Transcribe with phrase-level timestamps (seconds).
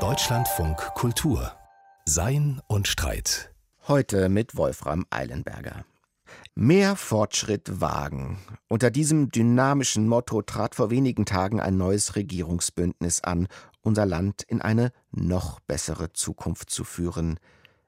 [0.00, 1.52] Deutschlandfunk Kultur
[2.04, 3.54] Sein und Streit.
[3.86, 5.84] Heute mit Wolfram Eilenberger.
[6.56, 8.40] Mehr Fortschritt wagen.
[8.66, 13.46] Unter diesem dynamischen Motto trat vor wenigen Tagen ein neues Regierungsbündnis an,
[13.80, 17.38] unser Land in eine noch bessere Zukunft zu führen.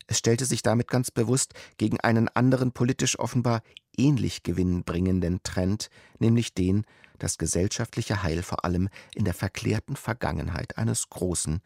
[0.06, 3.60] Es stellte sich damit ganz bewusst gegen einen anderen politisch offenbar
[3.96, 5.88] ähnlich gewinnbringenden Trend,
[6.20, 6.84] nämlich den,
[7.18, 11.60] das gesellschaftliche Heil vor allem in der verklärten Vergangenheit eines großen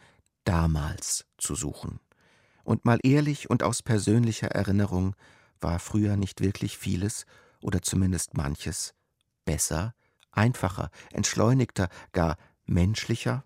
[0.44, 2.00] Damals zu suchen.
[2.64, 5.14] Und mal ehrlich und aus persönlicher Erinnerung
[5.60, 7.26] war früher nicht wirklich vieles
[7.60, 8.94] oder zumindest manches
[9.44, 9.94] besser,
[10.32, 13.44] einfacher, entschleunigter, gar menschlicher?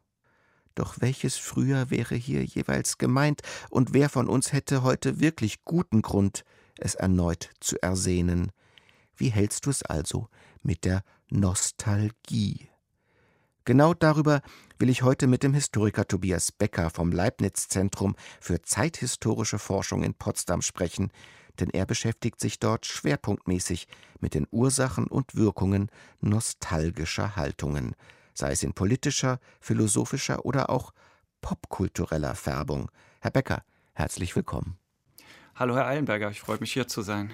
[0.75, 6.03] Doch welches früher wäre hier jeweils gemeint, und wer von uns hätte heute wirklich guten
[6.03, 6.45] Grund,
[6.79, 8.51] es erneut zu ersehnen?
[9.17, 10.29] Wie hältst du es also
[10.63, 12.69] mit der Nostalgie?
[13.65, 14.43] Genau darüber
[14.79, 20.15] will ich heute mit dem Historiker Tobias Becker vom Leibniz Zentrum für zeithistorische Forschung in
[20.15, 21.11] Potsdam sprechen,
[21.61, 23.89] denn er beschäftigt sich dort schwerpunktmäßig
[24.21, 25.91] mit den Ursachen und Wirkungen
[26.21, 27.95] nostalgischer Haltungen,
[28.35, 30.93] sei es in politischer, philosophischer oder auch
[31.41, 32.91] popkultureller Färbung.
[33.21, 33.63] Herr Becker,
[33.95, 34.79] herzlich willkommen.
[35.55, 37.31] Hallo Herr Eilenberger, ich freue mich hier zu sein.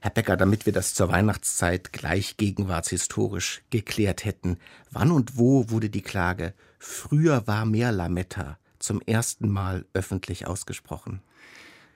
[0.00, 4.58] Herr Becker, damit wir das zur Weihnachtszeit gleich gegenwartshistorisch geklärt hätten,
[4.90, 11.20] wann und wo wurde die Klage Früher war mehr Lametta zum ersten Mal öffentlich ausgesprochen?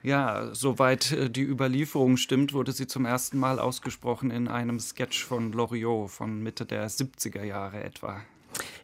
[0.03, 5.25] Ja, soweit äh, die Überlieferung stimmt, wurde sie zum ersten Mal ausgesprochen in einem Sketch
[5.25, 8.21] von Loriot von Mitte der 70er Jahre etwa.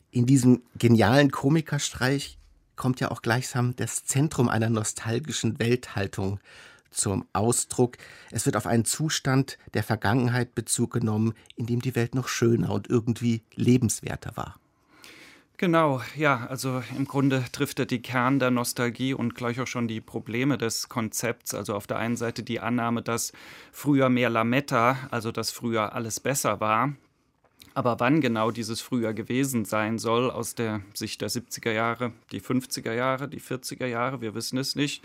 [0.09, 2.39] In diesem genialen Komikerstreich
[2.75, 6.39] kommt ja auch gleichsam das Zentrum einer nostalgischen Welthaltung
[6.91, 7.97] zum Ausdruck.
[8.29, 12.71] Es wird auf einen Zustand der Vergangenheit Bezug genommen, in dem die Welt noch schöner
[12.71, 14.57] und irgendwie lebenswerter war.
[15.61, 19.87] Genau, ja, also im Grunde trifft er die Kern der Nostalgie und gleich auch schon
[19.87, 21.53] die Probleme des Konzepts.
[21.53, 23.31] Also auf der einen Seite die Annahme, dass
[23.71, 26.93] früher mehr Lametta, also dass früher alles besser war.
[27.73, 32.41] Aber wann genau dieses früher gewesen sein soll, aus der Sicht der 70er Jahre, die
[32.41, 35.03] 50er Jahre, die 40er Jahre, wir wissen es nicht.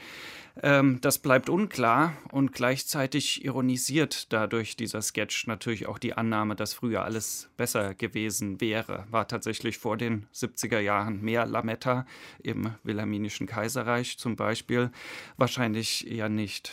[0.62, 6.72] Ähm, das bleibt unklar und gleichzeitig ironisiert dadurch dieser Sketch natürlich auch die Annahme, dass
[6.72, 9.04] früher alles besser gewesen wäre.
[9.10, 12.06] War tatsächlich vor den 70er Jahren mehr Lametta
[12.42, 14.90] im Wilhelminischen Kaiserreich zum Beispiel?
[15.36, 16.72] Wahrscheinlich eher nicht.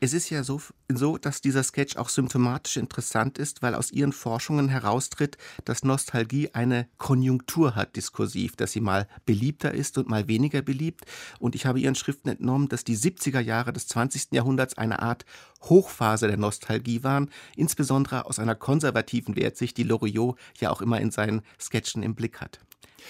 [0.00, 4.12] Es ist ja so, so, dass dieser Sketch auch symptomatisch interessant ist, weil aus ihren
[4.12, 10.28] Forschungen heraustritt, dass Nostalgie eine Konjunktur hat, diskursiv, dass sie mal beliebter ist und mal
[10.28, 11.04] weniger beliebt.
[11.40, 14.28] Und ich habe ihren Schriften entnommen, dass die 70er Jahre des 20.
[14.30, 15.24] Jahrhunderts eine Art
[15.62, 21.10] Hochphase der Nostalgie waren, insbesondere aus einer konservativen Wertsicht, die Loriot ja auch immer in
[21.10, 22.60] seinen Sketchen im Blick hat.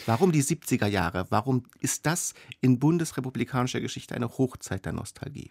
[0.06, 1.26] Warum die 70er Jahre?
[1.30, 5.48] Warum ist das in bundesrepublikanischer Geschichte eine Hochzeit der Nostalgie?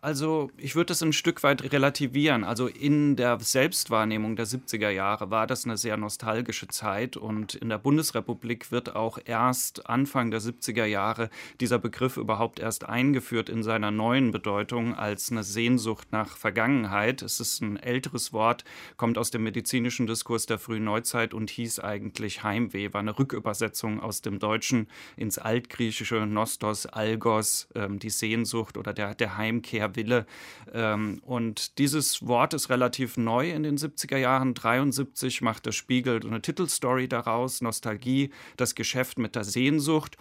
[0.00, 2.44] Also ich würde das ein Stück weit relativieren.
[2.44, 7.68] Also in der Selbstwahrnehmung der 70er Jahre war das eine sehr nostalgische Zeit und in
[7.68, 13.64] der Bundesrepublik wird auch erst Anfang der 70er Jahre dieser Begriff überhaupt erst eingeführt in
[13.64, 17.20] seiner neuen Bedeutung als eine Sehnsucht nach Vergangenheit.
[17.22, 18.62] Es ist ein älteres Wort,
[18.96, 23.98] kommt aus dem medizinischen Diskurs der frühen Neuzeit und hieß eigentlich Heimweh, war eine Rückübersetzung
[23.98, 24.86] aus dem Deutschen
[25.16, 30.26] ins Altgriechische, Nostos, Algos, ähm, die Sehnsucht oder der, der Heimkehr Wille.
[30.72, 34.54] Ähm, und dieses Wort ist relativ neu in den 70er Jahren.
[34.54, 40.16] 73 macht der Spiegel eine Titelstory daraus, Nostalgie, das Geschäft mit der Sehnsucht.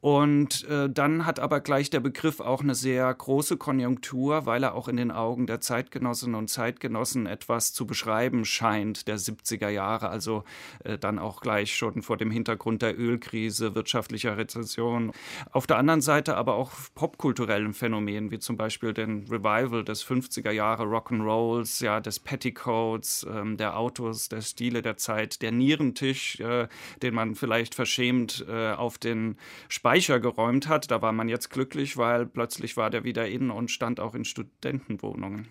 [0.00, 4.74] Und äh, dann hat aber gleich der Begriff auch eine sehr große Konjunktur, weil er
[4.74, 10.08] auch in den Augen der Zeitgenossinnen und Zeitgenossen etwas zu beschreiben scheint, der 70er Jahre,
[10.10, 10.44] also
[10.84, 15.12] äh, dann auch gleich schon vor dem Hintergrund der Ölkrise, wirtschaftlicher Rezession.
[15.50, 20.50] Auf der anderen Seite aber auch popkulturellen Phänomenen, wie zum Beispiel den Revival des 50er
[20.50, 26.68] Jahre Rock'n'Rolls, ja, des Petticoats, ähm, der Autos, der Stile der Zeit, der Nierentisch, äh,
[27.02, 29.36] den man vielleicht verschämt äh, auf den
[29.72, 30.90] Sp Speicher geräumt hat.
[30.90, 34.24] Da war man jetzt glücklich, weil plötzlich war der wieder in und stand auch in
[34.24, 35.46] Studentenwohnungen.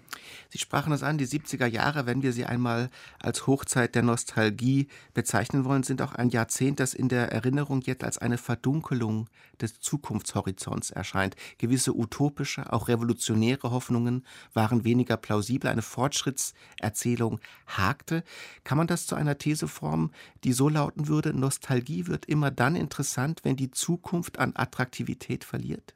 [0.49, 4.89] Sie sprachen es an, die 70er Jahre, wenn wir sie einmal als Hochzeit der Nostalgie
[5.13, 9.29] bezeichnen wollen, sind auch ein Jahrzehnt, das in der Erinnerung jetzt als eine Verdunkelung
[9.61, 11.37] des Zukunftshorizonts erscheint.
[11.57, 15.69] Gewisse utopische, auch revolutionäre Hoffnungen waren weniger plausibel.
[15.69, 18.23] Eine Fortschrittserzählung hakte.
[18.63, 20.11] Kann man das zu einer These formen,
[20.43, 25.93] die so lauten würde, Nostalgie wird immer dann interessant, wenn die Zukunft an Attraktivität verliert?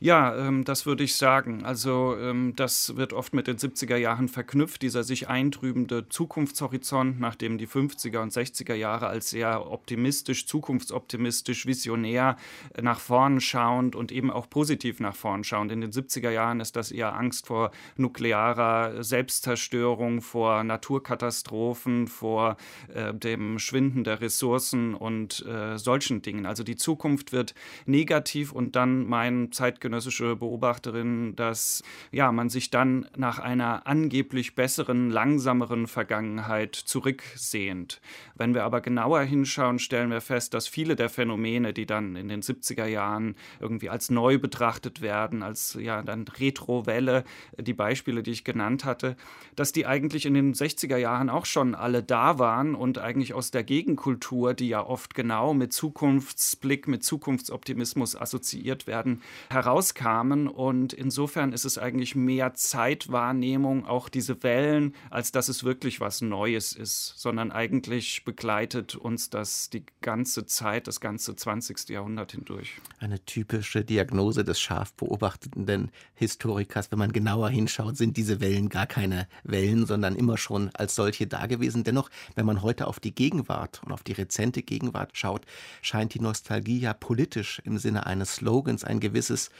[0.00, 1.64] Ja, ähm, das würde ich sagen.
[1.64, 7.58] Also ähm, das wird oft mit den 70er Jahren verknüpft, dieser sich eintrübende Zukunftshorizont, nachdem
[7.58, 12.36] die 50er und 60er Jahre als sehr optimistisch, zukunftsoptimistisch, visionär
[12.74, 15.72] äh, nach vorn schauend und eben auch positiv nach vorn schauend.
[15.72, 22.56] In den 70er Jahren ist das eher Angst vor nuklearer Selbstzerstörung, vor Naturkatastrophen, vor
[22.94, 26.46] äh, dem Schwinden der Ressourcen und äh, solchen Dingen.
[26.46, 31.82] Also die Zukunft wird negativ und dann mein Zeitgenosse zeitgenössische Beobachterin, dass
[32.12, 38.00] ja, man sich dann nach einer angeblich besseren, langsameren Vergangenheit zurücksehnt.
[38.34, 42.28] Wenn wir aber genauer hinschauen, stellen wir fest, dass viele der Phänomene, die dann in
[42.28, 47.24] den 70er Jahren irgendwie als neu betrachtet werden, als ja dann Retrowelle,
[47.58, 49.16] die Beispiele, die ich genannt hatte,
[49.56, 53.50] dass die eigentlich in den 60er Jahren auch schon alle da waren und eigentlich aus
[53.50, 60.48] der Gegenkultur, die ja oft genau mit Zukunftsblick, mit Zukunftsoptimismus assoziiert werden, heraus rauskamen.
[60.48, 66.20] Und insofern ist es eigentlich mehr Zeitwahrnehmung, auch diese Wellen, als dass es wirklich was
[66.20, 71.88] Neues ist, sondern eigentlich begleitet uns das die ganze Zeit, das ganze 20.
[71.90, 72.80] Jahrhundert hindurch.
[72.98, 76.90] Eine typische Diagnose des scharf beobachtenden Historikers.
[76.90, 81.26] Wenn man genauer hinschaut, sind diese Wellen gar keine Wellen, sondern immer schon als solche
[81.26, 81.84] da gewesen.
[81.84, 85.46] Dennoch, wenn man heute auf die Gegenwart und auf die rezente Gegenwart schaut,
[85.82, 89.50] scheint die Nostalgie ja politisch im Sinne eines Slogans ein gewisses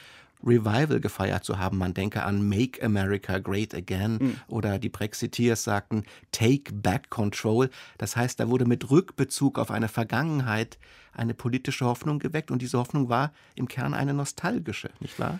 [0.43, 1.77] Revival gefeiert zu haben.
[1.77, 4.35] Man denke an Make America Great Again mhm.
[4.47, 7.69] oder die Brexiteers sagten Take Back Control.
[7.97, 10.77] Das heißt, da wurde mit Rückbezug auf eine Vergangenheit
[11.13, 15.39] eine politische Hoffnung geweckt und diese Hoffnung war im Kern eine nostalgische, nicht wahr?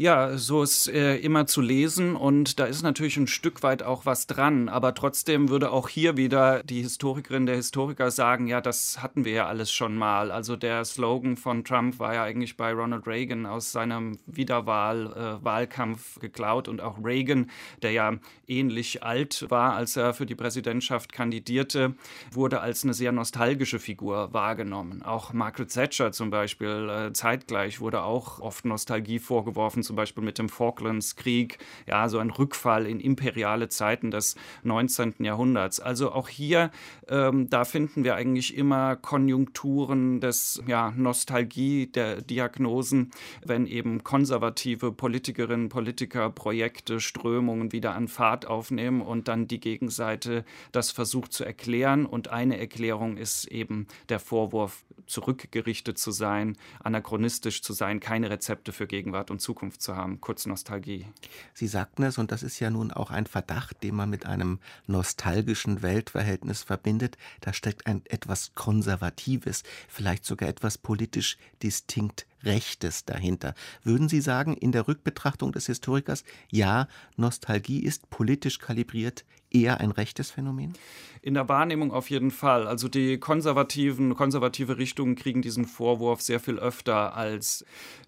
[0.00, 4.06] Ja, so ist äh, immer zu lesen und da ist natürlich ein Stück weit auch
[4.06, 9.02] was dran, aber trotzdem würde auch hier wieder die Historikerin, der Historiker sagen, ja, das
[9.02, 10.30] hatten wir ja alles schon mal.
[10.30, 16.20] Also der Slogan von Trump war ja eigentlich bei Ronald Reagan aus seinem Wiederwahl-Wahlkampf äh,
[16.20, 17.50] geklaut und auch Reagan,
[17.82, 18.14] der ja
[18.46, 21.94] ähnlich alt war, als er für die Präsidentschaft kandidierte,
[22.32, 25.02] wurde als eine sehr nostalgische Figur wahrgenommen.
[25.02, 30.38] Auch Margaret Thatcher zum Beispiel äh, zeitgleich wurde auch oft Nostalgie vorgeworfen zum Beispiel mit
[30.38, 31.58] dem Falklandskrieg,
[31.88, 35.14] ja, so ein Rückfall in imperiale Zeiten des 19.
[35.18, 35.80] Jahrhunderts.
[35.80, 36.70] Also auch hier,
[37.08, 43.10] ähm, da finden wir eigentlich immer Konjunkturen des ja, Nostalgie der Diagnosen,
[43.44, 50.44] wenn eben konservative Politikerinnen, Politiker, Projekte, Strömungen wieder an Fahrt aufnehmen und dann die Gegenseite
[50.70, 52.06] das versucht zu erklären.
[52.06, 58.72] Und eine Erklärung ist eben der Vorwurf, zurückgerichtet zu sein, anachronistisch zu sein, keine Rezepte
[58.72, 61.06] für Gegenwart und Zukunft zu haben, kurz Nostalgie.
[61.54, 64.58] Sie sagten es, und das ist ja nun auch ein Verdacht, den man mit einem
[64.86, 67.18] nostalgischen Weltverhältnis verbindet.
[67.40, 73.54] Da steckt ein etwas Konservatives, vielleicht sogar etwas politisch distinkt Rechtes dahinter.
[73.82, 79.90] Würden Sie sagen, in der Rückbetrachtung des Historikers, ja, Nostalgie ist politisch kalibriert eher ein
[79.90, 80.74] rechtes Phänomen?
[81.22, 82.66] In der Wahrnehmung auf jeden Fall.
[82.66, 87.66] Also die konservativen, konservative Richtungen kriegen diesen Vorwurf sehr viel öfter als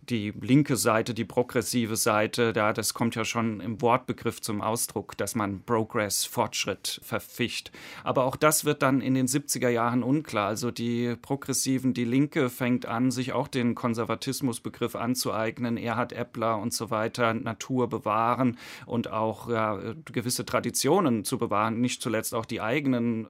[0.09, 2.53] die linke Seite, die progressive Seite.
[2.57, 7.71] Ja, das kommt ja schon im Wortbegriff zum Ausdruck, dass man Progress, Fortschritt verficht.
[8.03, 10.49] Aber auch das wird dann in den 70er Jahren unklar.
[10.49, 15.77] Also die Progressiven, die Linke fängt an, sich auch den Konservatismusbegriff anzueignen.
[15.77, 22.03] Erhard Eppler und so weiter, Natur bewahren und auch ja, gewisse Traditionen zu bewahren, nicht
[22.03, 23.29] zuletzt auch die eigenen.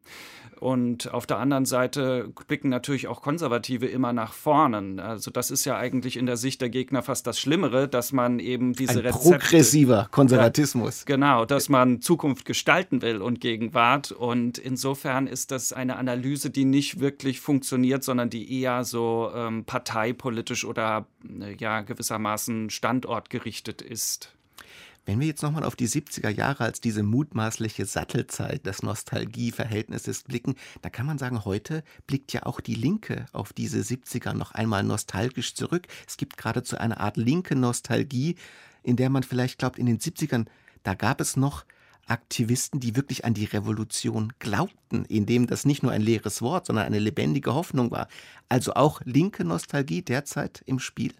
[0.61, 5.03] Und auf der anderen Seite blicken natürlich auch Konservative immer nach vorne.
[5.03, 8.39] Also das ist ja eigentlich in der Sicht der Gegner fast das Schlimmere, dass man
[8.39, 11.05] eben diese Ein Rezepte, progressiver Konservatismus.
[11.05, 14.13] Genau, dass man Zukunft gestalten will und Gegenwart.
[14.13, 19.65] Und insofern ist das eine Analyse, die nicht wirklich funktioniert, sondern die eher so ähm,
[19.65, 21.07] parteipolitisch oder
[21.41, 24.33] äh, ja gewissermaßen standortgerichtet ist.
[25.05, 30.55] Wenn wir jetzt nochmal auf die 70er Jahre als diese mutmaßliche Sattelzeit des Nostalgieverhältnisses blicken,
[30.81, 34.85] da kann man sagen, heute blickt ja auch die Linke auf diese 70er noch einmal
[34.85, 35.89] nostalgisch zurück.
[36.07, 38.37] Es gibt geradezu eine Art linke Nostalgie,
[38.85, 40.47] in der man vielleicht glaubt, in den 70ern,
[40.85, 41.65] da gab es noch
[42.07, 46.85] Aktivisten, die wirklich an die Revolution glaubten, indem das nicht nur ein leeres Wort, sondern
[46.85, 48.07] eine lebendige Hoffnung war.
[48.49, 51.13] Also auch linke Nostalgie derzeit im Spiel?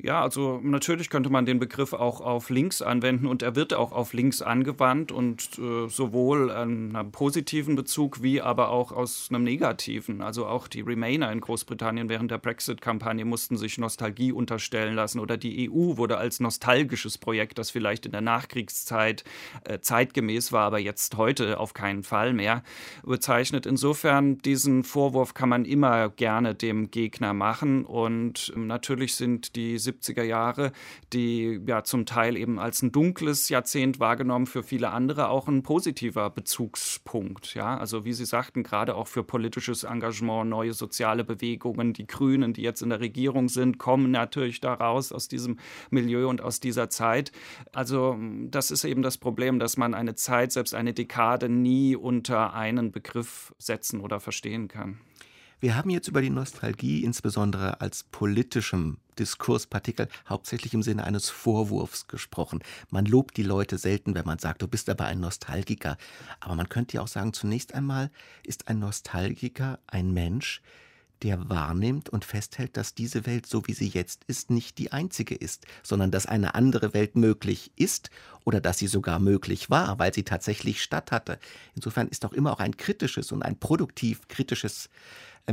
[0.00, 3.90] Ja, also natürlich könnte man den Begriff auch auf links anwenden und er wird auch
[3.90, 9.42] auf links angewandt und äh, sowohl in einem positiven Bezug wie aber auch aus einem
[9.42, 10.22] negativen.
[10.22, 15.36] Also auch die Remainer in Großbritannien während der Brexit-Kampagne mussten sich Nostalgie unterstellen lassen oder
[15.36, 19.24] die EU wurde als nostalgisches Projekt, das vielleicht in der Nachkriegszeit
[19.64, 22.62] äh, zeitgemäß war, aber jetzt heute auf keinen Fall mehr
[23.02, 23.66] bezeichnet.
[23.66, 29.87] Insofern diesen Vorwurf kann man immer gerne dem Gegner machen und äh, natürlich sind die
[29.88, 30.72] 70er Jahre,
[31.12, 35.62] die ja zum Teil eben als ein dunkles Jahrzehnt wahrgenommen, für viele andere auch ein
[35.62, 37.54] positiver Bezugspunkt.
[37.54, 42.52] Ja, also wie Sie sagten, gerade auch für politisches Engagement, neue soziale Bewegungen, die Grünen,
[42.52, 45.58] die jetzt in der Regierung sind, kommen natürlich daraus aus diesem
[45.90, 47.32] Milieu und aus dieser Zeit.
[47.72, 52.54] Also das ist eben das Problem, dass man eine Zeit, selbst eine Dekade nie unter
[52.54, 55.00] einen Begriff setzen oder verstehen kann.
[55.60, 62.06] Wir haben jetzt über die Nostalgie insbesondere als politischem Diskurspartikel hauptsächlich im Sinne eines Vorwurfs
[62.06, 62.62] gesprochen.
[62.90, 65.96] Man lobt die Leute selten, wenn man sagt, du bist aber ein Nostalgiker.
[66.38, 68.12] Aber man könnte ja auch sagen, zunächst einmal
[68.44, 70.62] ist ein Nostalgiker ein Mensch,
[71.22, 75.34] der wahrnimmt und festhält, dass diese Welt, so wie sie jetzt ist, nicht die einzige
[75.34, 78.10] ist, sondern dass eine andere Welt möglich ist
[78.44, 81.40] oder dass sie sogar möglich war, weil sie tatsächlich statt hatte.
[81.74, 84.88] Insofern ist auch immer auch ein kritisches und ein produktiv kritisches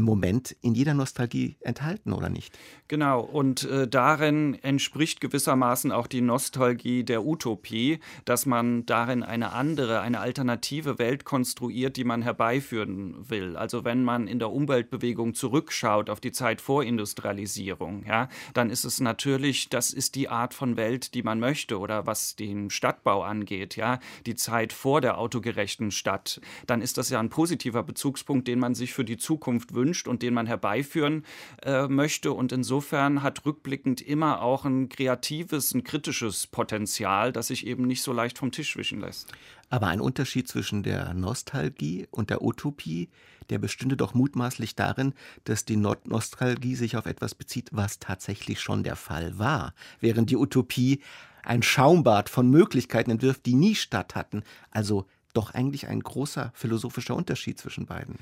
[0.03, 2.57] Moment in jeder Nostalgie enthalten, oder nicht?
[2.89, 9.53] Genau, und äh, darin entspricht gewissermaßen auch die Nostalgie der Utopie, dass man darin eine
[9.53, 13.55] andere, eine alternative Welt konstruiert, die man herbeiführen will.
[13.55, 18.83] Also wenn man in der Umweltbewegung zurückschaut auf die Zeit vor Industrialisierung, ja, dann ist
[18.83, 23.23] es natürlich, das ist die Art von Welt, die man möchte, oder was den Stadtbau
[23.23, 28.47] angeht, ja, die Zeit vor der autogerechten Stadt, dann ist das ja ein positiver Bezugspunkt,
[28.49, 31.23] den man sich für die Zukunft wünscht wünscht und den man herbeiführen
[31.61, 32.31] äh, möchte.
[32.31, 38.01] Und insofern hat rückblickend immer auch ein kreatives, ein kritisches Potenzial, das sich eben nicht
[38.01, 39.31] so leicht vom Tisch wischen lässt.
[39.69, 43.09] Aber ein Unterschied zwischen der Nostalgie und der Utopie,
[43.49, 45.13] der bestünde doch mutmaßlich darin,
[45.43, 50.37] dass die Nostalgie sich auf etwas bezieht, was tatsächlich schon der Fall war, während die
[50.37, 51.01] Utopie
[51.43, 57.15] ein Schaumbad von Möglichkeiten entwirft, die nie statt hatten, also doch eigentlich ein großer philosophischer
[57.15, 58.17] Unterschied zwischen beiden.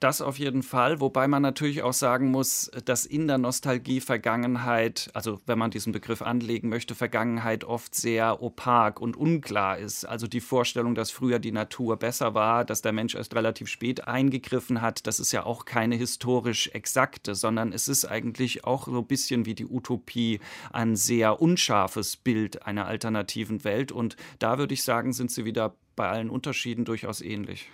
[0.00, 5.08] Das auf jeden Fall, wobei man natürlich auch sagen muss, dass in der Nostalgie Vergangenheit,
[5.14, 10.04] also wenn man diesen Begriff anlegen möchte, Vergangenheit oft sehr opak und unklar ist.
[10.04, 14.06] Also die Vorstellung, dass früher die Natur besser war, dass der Mensch erst relativ spät
[14.06, 18.98] eingegriffen hat, das ist ja auch keine historisch exakte, sondern es ist eigentlich auch so
[18.98, 20.40] ein bisschen wie die Utopie
[20.72, 23.92] ein sehr unscharfes Bild einer alternativen Welt.
[23.92, 27.68] Und da würde ich sagen, sind sie wieder bei allen Unterschieden durchaus ähnlich.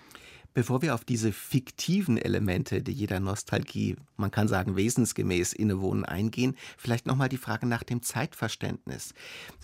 [0.55, 6.57] Bevor wir auf diese fiktiven Elemente, die jeder Nostalgie, man kann sagen, wesensgemäß innewohnen, eingehen,
[6.77, 9.15] vielleicht nochmal die Frage nach dem Zeitverständnis.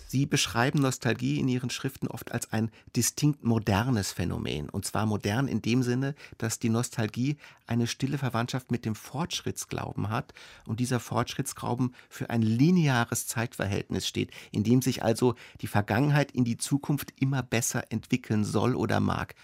[0.07, 4.67] Sie beschreiben Nostalgie in Ihren Schriften oft als ein distinkt modernes Phänomen.
[4.67, 10.09] Und zwar modern in dem Sinne, dass die Nostalgie eine stille Verwandtschaft mit dem Fortschrittsglauben
[10.09, 10.33] hat
[10.65, 16.45] und dieser Fortschrittsglauben für ein lineares Zeitverhältnis steht, in dem sich also die Vergangenheit in
[16.45, 19.35] die Zukunft immer besser entwickeln soll oder mag.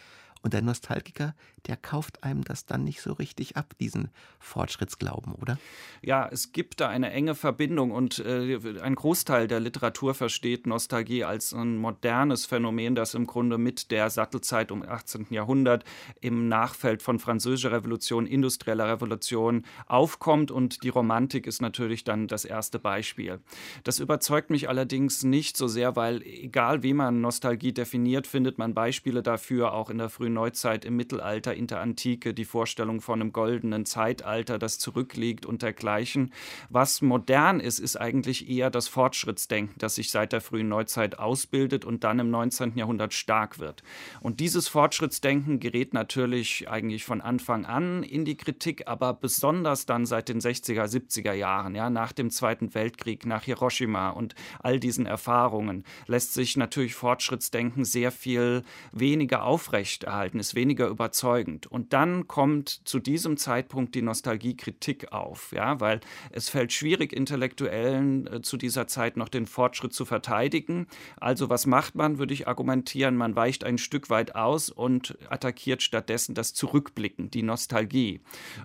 [0.45, 1.33] Und der Nostalgiker,
[1.65, 5.57] der kauft einem das dann nicht so richtig ab, diesen Fortschrittsglauben, oder?
[6.03, 11.23] Ja, es gibt da eine enge Verbindung und äh, ein Großteil der Literatur versteht Nostalgie
[11.23, 15.25] als ein modernes Phänomen, das im Grunde mit der Sattelzeit um 18.
[15.31, 15.83] Jahrhundert
[16.21, 22.45] im Nachfeld von französischer Revolution, industrieller Revolution aufkommt und die Romantik ist natürlich dann das
[22.45, 23.39] erste Beispiel.
[23.83, 28.75] Das überzeugt mich allerdings nicht so sehr, weil egal wie man Nostalgie definiert, findet man
[28.75, 33.19] Beispiele dafür auch in der frühen Neuzeit, im Mittelalter, in der Antike, die Vorstellung von
[33.19, 36.31] einem goldenen Zeitalter, das zurückliegt und dergleichen.
[36.69, 41.85] Was modern ist, ist eigentlich eher das Fortschrittsdenken, das sich seit der frühen Neuzeit ausbildet
[41.85, 42.77] und dann im 19.
[42.77, 43.81] Jahrhundert stark wird.
[44.21, 50.05] Und dieses Fortschrittsdenken gerät natürlich eigentlich von Anfang an in die Kritik, aber besonders dann
[50.05, 55.05] seit den 60er, 70er Jahren, ja, nach dem Zweiten Weltkrieg, nach Hiroshima und all diesen
[55.05, 61.67] Erfahrungen, lässt sich natürlich Fortschrittsdenken sehr viel weniger aufrechterhalten Verhalten ist weniger überzeugend.
[61.67, 65.99] Und dann kommt zu diesem Zeitpunkt die Nostalgiekritik auf, ja, weil
[66.31, 70.87] es fällt schwierig, Intellektuellen äh, zu dieser Zeit noch den Fortschritt zu verteidigen.
[71.17, 75.83] Also was macht man, würde ich argumentieren, man weicht ein Stück weit aus und attackiert
[75.83, 78.21] stattdessen das Zurückblicken, die Nostalgie.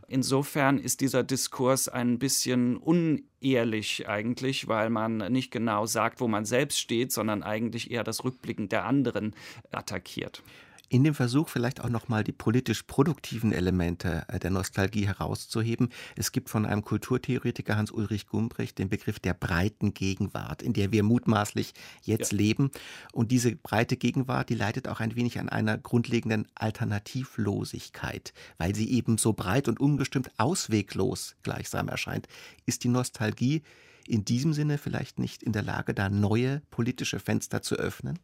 [0.09, 6.47] Insofern ist dieser Diskurs ein bisschen unehrlich eigentlich, weil man nicht genau sagt, wo man
[6.47, 9.35] selbst steht, sondern eigentlich eher das Rückblicken der anderen
[9.71, 10.43] attackiert
[10.90, 15.88] in dem Versuch vielleicht auch nochmal die politisch produktiven Elemente äh, der Nostalgie herauszuheben.
[16.16, 21.04] Es gibt von einem Kulturtheoretiker Hans-Ulrich Gumbrecht den Begriff der breiten Gegenwart, in der wir
[21.04, 22.38] mutmaßlich jetzt ja.
[22.38, 22.73] leben.
[23.12, 28.90] Und diese breite Gegenwart, die leidet auch ein wenig an einer grundlegenden Alternativlosigkeit, weil sie
[28.90, 32.26] eben so breit und unbestimmt ausweglos gleichsam erscheint.
[32.66, 33.62] Ist die Nostalgie
[34.09, 38.18] in diesem Sinne vielleicht nicht in der Lage, da neue politische Fenster zu öffnen?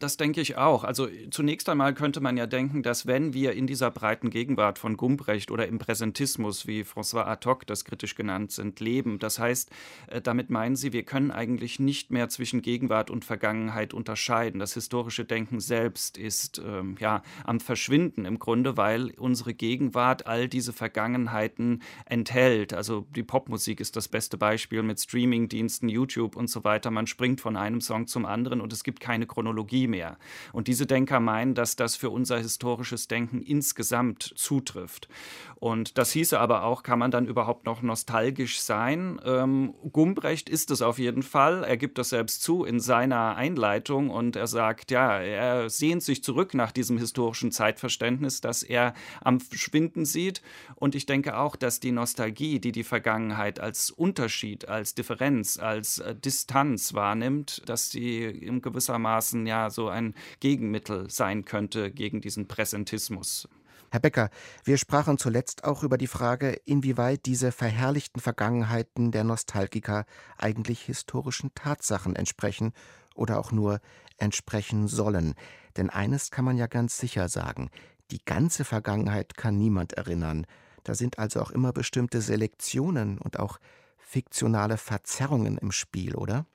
[0.00, 0.84] Das denke ich auch.
[0.84, 4.96] Also zunächst einmal könnte man ja denken, dass wenn wir in dieser breiten Gegenwart von
[4.96, 9.70] Gumbrecht oder im Präsentismus, wie François Attoc das kritisch genannt sind, leben, das heißt,
[10.06, 14.60] äh, damit meinen Sie, wir können eigentlich nicht mehr zwischen Gegenwart und Vergangenheit unterscheiden.
[14.60, 20.48] Das historische Denken selbst ist ähm, ja am Verschwinden im Grunde, weil unsere Gegenwart all
[20.48, 22.72] diese Vergangenheiten enthält.
[22.72, 26.92] Also die Popmusik ist das beste Beispiel mit Streamingdiensten, YouTube und so weiter.
[26.92, 30.18] Man springt von einem Song zum anderen und es gibt keine Chronologie mehr.
[30.52, 35.08] Und diese Denker meinen, dass das für unser historisches Denken insgesamt zutrifft.
[35.56, 39.20] Und das hieße aber auch, kann man dann überhaupt noch nostalgisch sein?
[39.24, 41.64] Ähm, Gumbrecht ist es auf jeden Fall.
[41.64, 46.22] Er gibt das selbst zu in seiner Einleitung und er sagt, ja, er sehnt sich
[46.22, 50.42] zurück nach diesem historischen Zeitverständnis, das er am Schwinden sieht.
[50.76, 55.98] Und ich denke auch, dass die Nostalgie, die die Vergangenheit als Unterschied, als Differenz, als
[55.98, 62.48] äh, Distanz wahrnimmt, dass sie in gewissermaßen ja so ein Gegenmittel sein könnte gegen diesen
[62.48, 63.48] Präsentismus.
[63.92, 64.28] Herr Becker,
[64.64, 70.04] wir sprachen zuletzt auch über die Frage, inwieweit diese verherrlichten Vergangenheiten der Nostalgiker
[70.36, 72.72] eigentlich historischen Tatsachen entsprechen
[73.14, 73.80] oder auch nur
[74.16, 75.34] entsprechen sollen.
[75.76, 77.70] Denn eines kann man ja ganz sicher sagen,
[78.10, 80.44] die ganze Vergangenheit kann niemand erinnern.
[80.82, 83.58] Da sind also auch immer bestimmte Selektionen und auch
[83.96, 86.46] fiktionale Verzerrungen im Spiel, oder?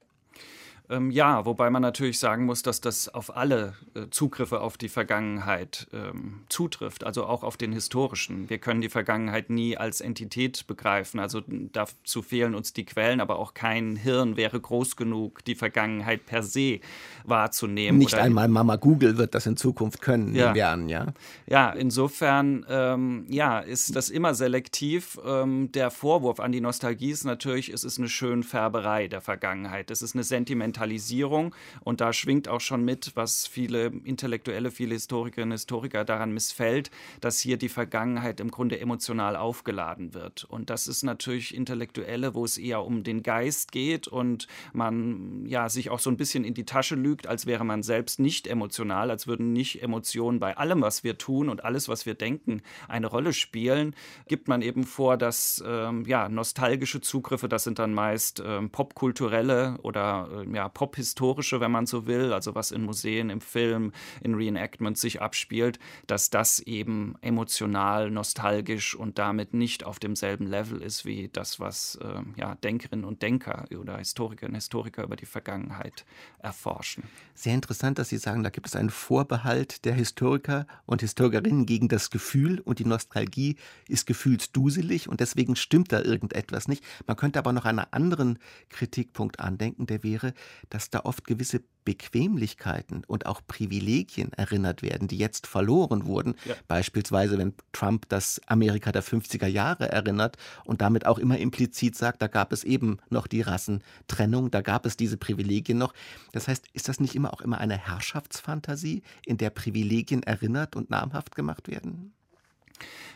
[0.93, 4.89] Ähm, ja, wobei man natürlich sagen muss, dass das auf alle äh, Zugriffe auf die
[4.89, 8.49] Vergangenheit ähm, zutrifft, also auch auf den historischen.
[8.49, 13.39] Wir können die Vergangenheit nie als Entität begreifen, also dazu fehlen uns die Quellen, aber
[13.39, 16.79] auch kein Hirn wäre groß genug, die Vergangenheit per se
[17.25, 17.97] wahrzunehmen.
[17.97, 20.43] Nicht einmal Mama Google wird das in Zukunft können, ja.
[20.43, 21.07] nehmen wir an, ja?
[21.47, 25.19] Ja, insofern ähm, ja, ist das immer selektiv.
[25.25, 30.01] Ähm, der Vorwurf an die Nostalgie ist natürlich, es ist eine Schönfärberei der Vergangenheit, es
[30.01, 31.55] ist eine Sentimentalität Instrumentalisierung.
[31.83, 36.91] Und da schwingt auch schon mit, was viele Intellektuelle, viele Historikerinnen und Historiker daran missfällt,
[37.21, 40.45] dass hier die Vergangenheit im Grunde emotional aufgeladen wird.
[40.45, 45.69] Und das ist natürlich Intellektuelle, wo es eher um den Geist geht und man ja
[45.69, 49.09] sich auch so ein bisschen in die Tasche lügt, als wäre man selbst nicht emotional,
[49.09, 53.07] als würden nicht Emotionen bei allem, was wir tun und alles, was wir denken, eine
[53.07, 53.95] Rolle spielen,
[54.27, 59.77] gibt man eben vor, dass ähm, ja nostalgische Zugriffe, das sind dann meist ähm, popkulturelle
[59.81, 64.33] oder äh, ja pophistorische, wenn man so will, also was in Museen, im Film, in
[64.33, 71.05] Reenactments sich abspielt, dass das eben emotional, nostalgisch und damit nicht auf demselben Level ist
[71.05, 76.05] wie das, was äh, ja, Denkerinnen und Denker oder Historikerinnen und Historiker über die Vergangenheit
[76.39, 77.03] erforschen.
[77.35, 81.89] Sehr interessant, dass Sie sagen, da gibt es einen Vorbehalt der Historiker und Historikerinnen gegen
[81.89, 86.85] das Gefühl und die Nostalgie ist gefühlsduselig und deswegen stimmt da irgendetwas nicht.
[87.05, 90.33] Man könnte aber noch einen anderen Kritikpunkt andenken, der wäre,
[90.69, 96.35] dass da oft gewisse Bequemlichkeiten und auch Privilegien erinnert werden, die jetzt verloren wurden.
[96.45, 96.55] Ja.
[96.67, 102.21] Beispielsweise, wenn Trump das Amerika der 50er Jahre erinnert und damit auch immer implizit sagt,
[102.21, 105.93] da gab es eben noch die Rassentrennung, da gab es diese Privilegien noch.
[106.31, 110.89] Das heißt, ist das nicht immer auch immer eine Herrschaftsfantasie, in der Privilegien erinnert und
[110.89, 112.13] namhaft gemacht werden?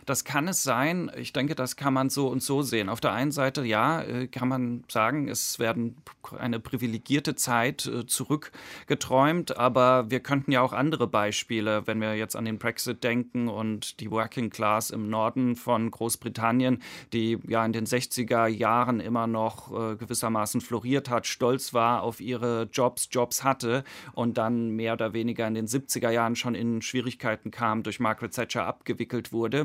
[0.08, 1.10] Das kann es sein.
[1.18, 2.88] Ich denke, das kann man so und so sehen.
[2.88, 5.96] Auf der einen Seite, ja, äh, kann man sagen, es werden
[6.38, 12.36] eine privilegierte Zeit äh, zurückgeträumt, aber wir könnten ja auch andere Beispiele, wenn wir jetzt
[12.36, 17.74] an den Brexit denken und die Working Class im Norden von Großbritannien, die ja in
[17.74, 23.44] den 60er Jahren immer noch äh, gewissermaßen floriert hat, stolz war auf ihre Jobs, Jobs
[23.44, 28.00] hatte und dann mehr oder weniger in den 70er Jahren schon in Schwierigkeiten kam, durch
[28.00, 29.57] Margaret Thatcher abgewickelt wurde.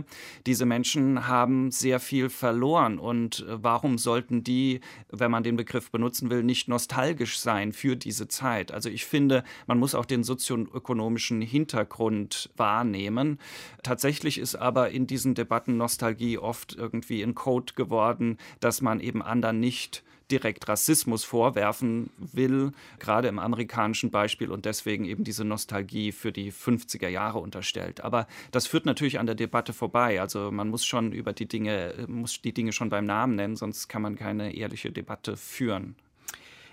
[0.46, 5.92] Diese Menschen haben sehr viel verloren und äh, warum sollten die, wenn man den Begriff
[5.92, 8.72] benutzen will, nicht nostalgisch sein für diese Zeit?
[8.72, 13.40] Also ich finde, man muss auch den sozioökonomischen Hintergrund wahrnehmen.
[13.84, 19.22] Tatsächlich ist aber in diesen Debatten Nostalgie oft irgendwie ein Code geworden, dass man eben
[19.22, 20.04] anderen nicht
[20.34, 26.52] direkt Rassismus vorwerfen will, gerade im amerikanischen Beispiel und deswegen eben diese Nostalgie für die
[26.52, 28.02] 50er Jahre unterstellt.
[28.02, 30.20] Aber das führt natürlich an der Debatte vorbei.
[30.20, 33.90] Also man muss schon über die Dinge, muss die Dinge schon beim Namen nennen, sonst
[33.90, 35.96] kann man keine ehrliche Debatte führen.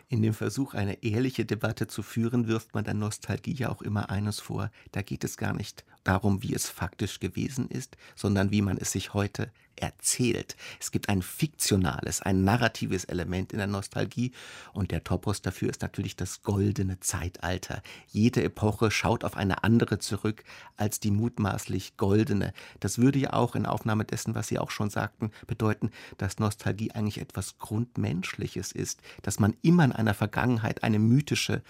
[0.08, 4.08] In dem Versuch, eine ehrliche Debatte zu führen, wirft man der Nostalgie ja auch immer
[4.08, 4.70] eines vor.
[4.90, 8.90] Da geht es gar nicht darum, wie es faktisch gewesen ist, sondern wie man es
[8.90, 10.56] sich heute erzählt.
[10.80, 14.32] Es gibt ein fiktionales, ein narratives Element in der Nostalgie
[14.72, 17.82] und der Topos dafür ist natürlich das goldene Zeitalter.
[18.08, 20.44] Jede Epoche schaut auf eine andere zurück
[20.76, 22.52] als die mutmaßlich goldene.
[22.80, 26.92] Das würde ja auch in Aufnahme dessen, was Sie auch schon sagten, bedeuten, dass Nostalgie
[26.92, 31.62] eigentlich etwas Grundmenschliches ist, dass man immer in einer Vergangenheit eine mythische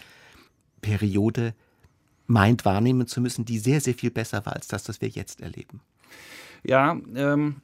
[0.81, 1.55] Periode
[2.27, 5.41] meint wahrnehmen zu müssen, die sehr, sehr viel besser war als das, was wir jetzt
[5.41, 5.81] erleben.
[6.63, 7.57] Ja, ähm,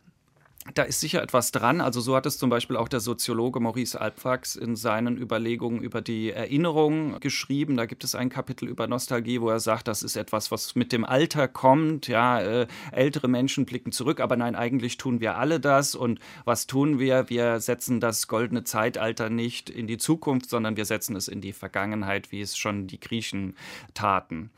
[0.75, 1.81] da ist sicher etwas dran.
[1.81, 6.01] Also so hat es zum Beispiel auch der Soziologe Maurice Alpfax in seinen Überlegungen über
[6.01, 7.77] die Erinnerung geschrieben.
[7.77, 10.93] Da gibt es ein Kapitel über Nostalgie, wo er sagt, das ist etwas, was mit
[10.93, 12.09] dem Alter kommt.
[12.09, 15.95] Ja, äh, ältere Menschen blicken zurück, aber nein, eigentlich tun wir alle das.
[15.95, 17.29] Und was tun wir?
[17.29, 21.53] Wir setzen das goldene Zeitalter nicht in die Zukunft, sondern wir setzen es in die
[21.53, 23.55] Vergangenheit, wie es schon die Griechen
[23.95, 24.51] taten.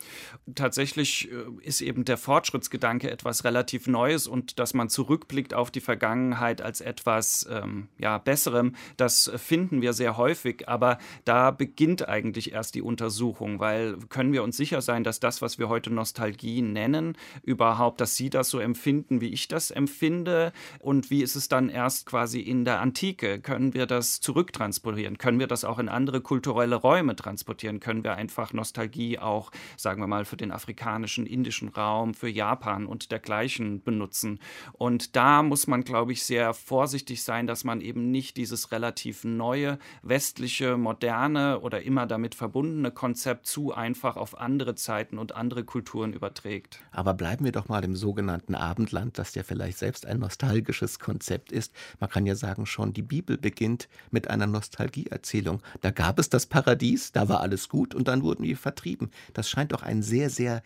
[0.55, 5.81] Tatsächlich äh, ist eben der Fortschrittsgedanke etwas relativ Neues und dass man zurückblickt auf die
[5.81, 12.09] Vergangenheit Vergangenheit als etwas ähm, ja, Besserem, das finden wir sehr häufig, aber da beginnt
[12.09, 15.91] eigentlich erst die Untersuchung, weil können wir uns sicher sein, dass das, was wir heute
[15.91, 21.35] Nostalgie nennen, überhaupt, dass Sie das so empfinden, wie ich das empfinde und wie ist
[21.35, 23.41] es dann erst quasi in der Antike?
[23.41, 25.19] Können wir das zurücktransportieren?
[25.19, 27.81] Können wir das auch in andere kulturelle Räume transportieren?
[27.81, 32.87] Können wir einfach Nostalgie auch, sagen wir mal, für den afrikanischen, indischen Raum, für Japan
[32.87, 34.39] und dergleichen benutzen?
[34.75, 39.25] Und da muss man glaube ich, sehr vorsichtig sein, dass man eben nicht dieses relativ
[39.25, 45.65] neue, westliche, moderne oder immer damit verbundene Konzept zu einfach auf andere Zeiten und andere
[45.65, 46.81] Kulturen überträgt.
[46.93, 51.53] Aber bleiben wir doch mal im sogenannten Abendland, das ja vielleicht selbst ein nostalgisches Konzept
[51.53, 51.73] ist.
[52.01, 55.63] Man kann ja sagen, schon die Bibel beginnt mit einer Nostalgieerzählung.
[55.81, 59.11] Da gab es das Paradies, da war alles gut und dann wurden wir vertrieben.
[59.33, 60.63] Das scheint doch ein sehr, sehr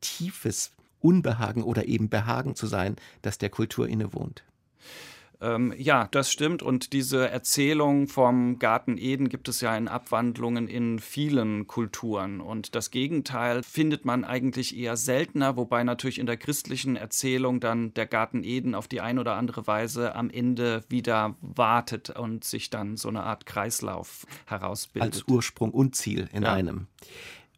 [0.00, 4.44] tiefes Unbehagen oder eben Behagen zu sein, das der Kultur innewohnt.
[5.42, 6.62] Ähm, ja, das stimmt.
[6.62, 12.40] Und diese Erzählung vom Garten Eden gibt es ja in Abwandlungen in vielen Kulturen.
[12.40, 17.94] Und das Gegenteil findet man eigentlich eher seltener, wobei natürlich in der christlichen Erzählung dann
[17.94, 22.68] der Garten Eden auf die eine oder andere Weise am Ende wieder wartet und sich
[22.68, 25.14] dann so eine Art Kreislauf herausbildet.
[25.14, 26.52] Als Ursprung und Ziel in ja.
[26.52, 26.86] einem.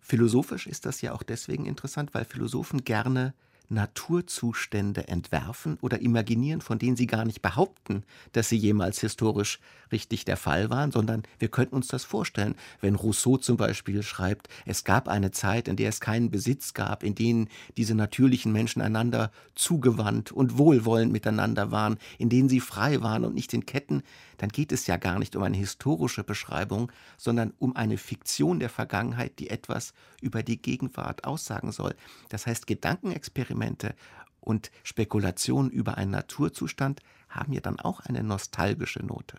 [0.00, 3.34] Philosophisch ist das ja auch deswegen interessant, weil Philosophen gerne
[3.72, 9.58] Naturzustände entwerfen oder imaginieren, von denen sie gar nicht behaupten, dass sie jemals historisch
[9.90, 14.48] richtig der Fall waren, sondern wir könnten uns das vorstellen, wenn Rousseau zum Beispiel schreibt,
[14.66, 18.82] es gab eine Zeit, in der es keinen Besitz gab, in denen diese natürlichen Menschen
[18.82, 24.02] einander zugewandt und wohlwollend miteinander waren, in denen sie frei waren und nicht in Ketten,
[24.42, 28.70] dann geht es ja gar nicht um eine historische Beschreibung, sondern um eine Fiktion der
[28.70, 31.94] Vergangenheit, die etwas über die Gegenwart aussagen soll.
[32.28, 33.94] Das heißt, Gedankenexperimente
[34.40, 39.38] und Spekulationen über einen Naturzustand haben ja dann auch eine nostalgische Note.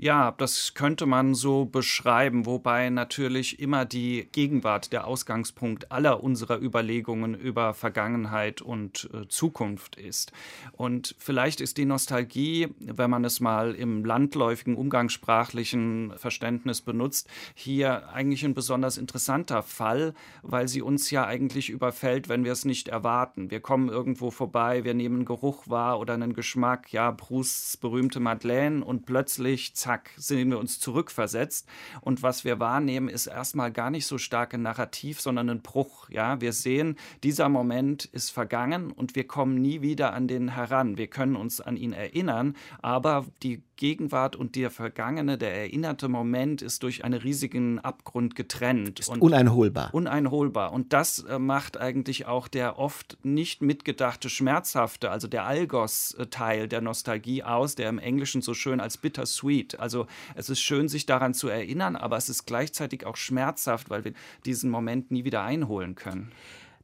[0.00, 6.62] Ja, das könnte man so beschreiben, wobei natürlich immer die Gegenwart der Ausgangspunkt aller unserer
[6.62, 10.30] Überlegungen über Vergangenheit und äh, Zukunft ist.
[10.70, 18.08] Und vielleicht ist die Nostalgie, wenn man es mal im landläufigen, umgangssprachlichen Verständnis benutzt, hier
[18.10, 22.86] eigentlich ein besonders interessanter Fall, weil sie uns ja eigentlich überfällt, wenn wir es nicht
[22.86, 23.50] erwarten.
[23.50, 28.20] Wir kommen irgendwo vorbei, wir nehmen einen Geruch wahr oder einen Geschmack, ja, Prousts berühmte
[28.20, 31.66] Madeleine und plötzlich zack, sehen wir uns zurückversetzt.
[32.02, 36.10] Und was wir wahrnehmen, ist erstmal gar nicht so stark ein Narrativ, sondern ein Bruch.
[36.10, 40.98] Ja, wir sehen, dieser Moment ist vergangen und wir kommen nie wieder an den heran.
[40.98, 46.60] Wir können uns an ihn erinnern, aber die Gegenwart und der vergangene, der erinnerte Moment
[46.60, 49.00] ist durch einen riesigen Abgrund getrennt.
[49.00, 49.94] Ist und uneinholbar.
[49.94, 50.72] Uneinholbar.
[50.72, 56.82] Und das äh, macht eigentlich auch der oft nicht mitgedachte Schmerzhafte, also der Algos-Teil der
[56.82, 59.80] Nostalgie aus, der im Englischen so schön als bittersweet.
[59.80, 64.04] Also es ist schön, sich daran zu erinnern, aber es ist gleichzeitig auch schmerzhaft, weil
[64.04, 64.12] wir
[64.44, 66.32] diesen Moment nie wieder einholen können.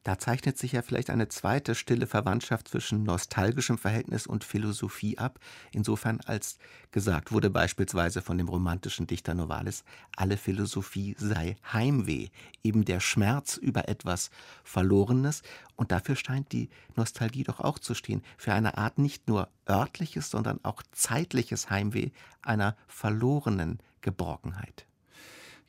[0.05, 5.41] Da zeichnet sich ja vielleicht eine zweite stille Verwandtschaft zwischen nostalgischem Verhältnis und Philosophie ab,
[5.73, 6.59] insofern als
[6.91, 9.83] gesagt wurde beispielsweise von dem romantischen Dichter Novalis,
[10.15, 12.29] alle Philosophie sei Heimweh,
[12.63, 14.31] eben der Schmerz über etwas
[14.63, 15.43] Verlorenes,
[15.75, 20.29] und dafür scheint die Nostalgie doch auch zu stehen, für eine Art nicht nur örtliches,
[20.29, 22.11] sondern auch zeitliches Heimweh
[22.43, 24.85] einer verlorenen Geborgenheit.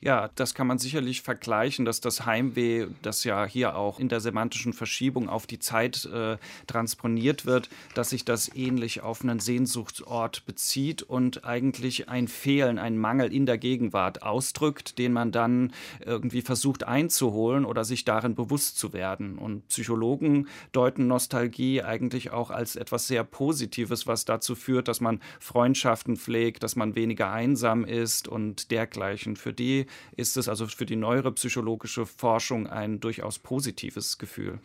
[0.02, 4.20] Ja, das kann man sicherlich vergleichen, dass das Heimweh, das ja hier auch in der
[4.20, 10.44] semantischen Verschiebung auf die Zeit äh, transponiert wird, dass sich das ähnlich auf einen Sehnsuchtsort
[10.44, 15.72] bezieht und eigentlich ein Fehlen, ein Mangel in der Gegenwart ausdrückt, den man dann
[16.04, 19.38] irgendwie versucht einzuholen oder sich darin bewusst zu werden.
[19.38, 25.22] Und Psychologen deuten Nostalgie eigentlich auch als etwas sehr Positives, was dazu führt, dass man
[25.40, 29.36] Freundschaften pflegt, dass man weniger einsam ist und dergleichen.
[29.36, 29.85] Für die
[30.16, 34.58] ist es also für die neuere psychologische Forschung ein durchaus positives Gefühl.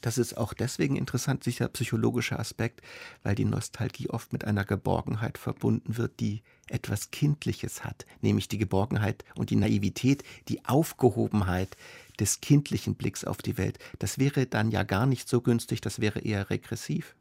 [0.00, 2.80] Das ist auch deswegen interessant, dieser psychologische Aspekt,
[3.22, 8.58] weil die Nostalgie oft mit einer Geborgenheit verbunden wird, die etwas Kindliches hat, nämlich die
[8.58, 11.76] Geborgenheit und die Naivität, die Aufgehobenheit,
[12.18, 13.78] des kindlichen Blicks auf die Welt.
[13.98, 17.14] Das wäre dann ja gar nicht so günstig, das wäre eher regressiv.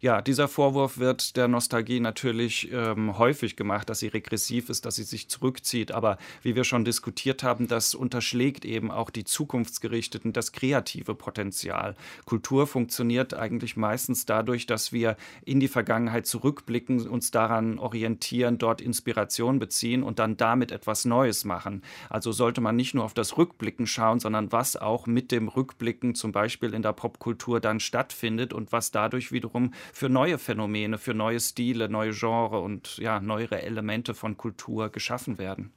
[0.00, 4.96] Ja, dieser Vorwurf wird der Nostalgie natürlich ähm, häufig gemacht, dass sie regressiv ist, dass
[4.96, 5.92] sie sich zurückzieht.
[5.92, 11.96] Aber wie wir schon diskutiert haben, das unterschlägt eben auch die zukunftsgerichteten, das kreative Potenzial.
[12.24, 18.80] Kultur funktioniert eigentlich meistens dadurch, dass wir in die Vergangenheit zurückblicken, uns daran orientieren, dort
[18.80, 21.82] Inspiration beziehen und dann damit etwas Neues machen.
[22.08, 26.14] Also sollte man nicht nur auf das Rückblicken schauen, sondern was auch mit dem Rückblicken
[26.14, 30.98] zum Beispiel in der Popkultur dann stattfindet und was dadurch wiederum wiederum für neue Phänomene,
[30.98, 35.72] für neue Stile, neue Genre und ja, neuere Elemente von Kultur geschaffen werden.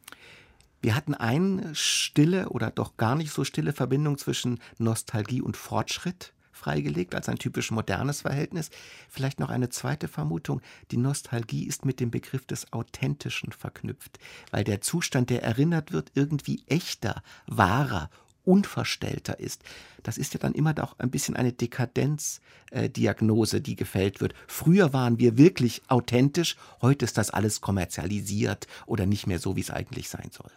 [0.82, 6.34] Wir hatten eine stille oder doch gar nicht so stille Verbindung zwischen Nostalgie und Fortschritt
[6.52, 8.70] freigelegt als ein typisch modernes Verhältnis.
[9.10, 10.62] Vielleicht noch eine zweite Vermutung.
[10.92, 14.20] Die Nostalgie ist mit dem Begriff des Authentischen verknüpft,
[14.52, 18.12] weil der Zustand, der erinnert wird, irgendwie echter, wahrer,
[18.44, 19.64] unverstellter ist.
[20.04, 24.34] Das ist ja dann immer auch ein bisschen eine Dekadenzdiagnose, äh, die gefällt wird.
[24.48, 29.62] Früher waren wir wirklich authentisch, heute ist das alles kommerzialisiert oder nicht mehr so, wie
[29.62, 30.50] es eigentlich sein soll.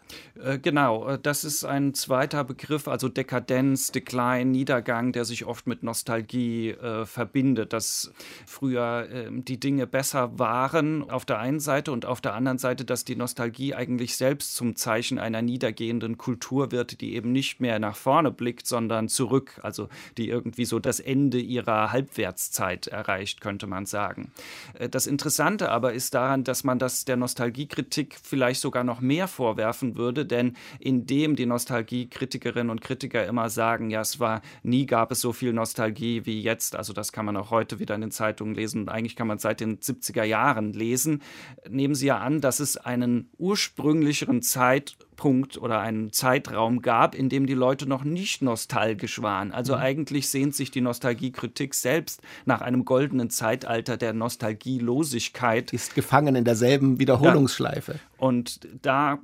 [0.43, 5.67] Äh, genau, äh, das ist ein zweiter Begriff, also Dekadenz, Decline, Niedergang, der sich oft
[5.67, 8.13] mit Nostalgie äh, verbindet, dass
[8.47, 12.85] früher äh, die Dinge besser waren auf der einen Seite und auf der anderen Seite,
[12.85, 17.75] dass die Nostalgie eigentlich selbst zum Zeichen einer niedergehenden Kultur wird, die eben nicht mehr
[17.75, 23.41] mehr nach vorne blickt, sondern zurück, also die irgendwie so das Ende ihrer Halbwertszeit erreicht,
[23.41, 24.33] könnte man sagen.
[24.75, 29.29] Äh, das Interessante aber ist daran, dass man das der Nostalgiekritik vielleicht sogar noch mehr
[29.29, 35.11] vorwerfen würde, denn indem die Nostalgiekritikerinnen und Kritiker immer sagen, ja, es war nie gab
[35.11, 38.11] es so viel Nostalgie wie jetzt, also das kann man auch heute wieder in den
[38.11, 41.23] Zeitungen lesen und eigentlich kann man seit den 70er Jahren lesen,
[41.69, 47.29] nehmen Sie ja an, dass es einen ursprünglicheren Zeit Punkt oder einen Zeitraum gab, in
[47.29, 49.53] dem die Leute noch nicht nostalgisch waren.
[49.53, 49.81] Also mhm.
[49.81, 55.73] eigentlich sehnt sich die Nostalgiekritik selbst nach einem goldenen Zeitalter der Nostalgielosigkeit.
[55.73, 57.93] Ist gefangen in derselben Wiederholungsschleife.
[57.93, 57.99] Ja.
[58.25, 59.19] Und da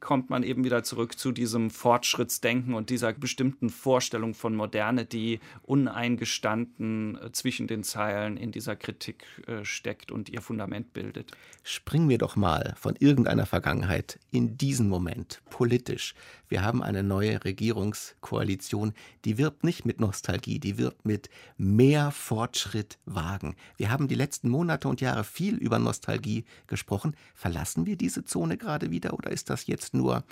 [0.00, 5.40] kommt man eben wieder zurück zu diesem Fortschrittsdenken und dieser bestimmten Vorstellung von Moderne, die
[5.64, 11.32] uneingestanden äh, zwischen den Zeilen in dieser Kritik äh, steckt und ihr Fundament bildet.
[11.64, 16.14] Springen wir doch mal von irgendeiner Vergangenheit in diesen Moment politisch.
[16.48, 22.98] Wir haben eine neue Regierungskoalition, die wirbt nicht mit Nostalgie, die wirbt mit mehr Fortschritt
[23.04, 23.56] wagen.
[23.76, 27.16] Wir haben die letzten Monate und Jahre viel über Nostalgie gesprochen.
[27.34, 30.24] Verlassen wir diese Zone gerade wieder oder ist das jetzt nur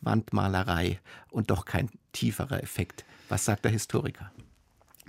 [0.00, 3.04] Wandmalerei und doch kein tieferer Effekt?
[3.28, 4.32] Was sagt der Historiker?